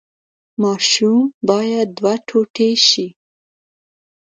[0.61, 1.17] ماشوم
[1.47, 3.07] باید دوه ټوټې شي.